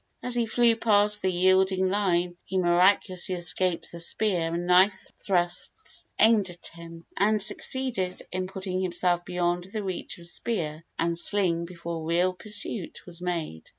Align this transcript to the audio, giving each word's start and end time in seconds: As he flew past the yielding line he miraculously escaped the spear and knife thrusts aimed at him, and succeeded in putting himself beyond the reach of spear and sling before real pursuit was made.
As 0.23 0.33
he 0.33 0.47
flew 0.47 0.75
past 0.75 1.21
the 1.21 1.31
yielding 1.31 1.87
line 1.87 2.35
he 2.45 2.57
miraculously 2.57 3.35
escaped 3.35 3.91
the 3.91 3.99
spear 3.99 4.51
and 4.51 4.65
knife 4.65 5.05
thrusts 5.23 6.07
aimed 6.17 6.49
at 6.49 6.69
him, 6.73 7.05
and 7.17 7.39
succeeded 7.39 8.23
in 8.31 8.47
putting 8.47 8.81
himself 8.81 9.23
beyond 9.25 9.65
the 9.65 9.83
reach 9.83 10.17
of 10.17 10.25
spear 10.25 10.83
and 10.97 11.15
sling 11.15 11.65
before 11.65 12.03
real 12.03 12.33
pursuit 12.33 13.05
was 13.05 13.21
made. 13.21 13.69